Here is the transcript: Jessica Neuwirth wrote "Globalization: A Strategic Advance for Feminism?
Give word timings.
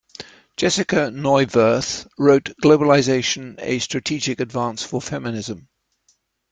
Jessica 0.57 1.11
Neuwirth 1.13 2.07
wrote 2.17 2.45
"Globalization: 2.63 3.53
A 3.59 3.77
Strategic 3.77 4.39
Advance 4.39 4.81
for 4.81 4.99
Feminism? 4.99 5.67